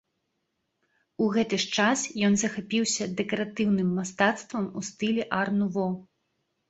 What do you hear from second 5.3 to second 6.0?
ар-нуво.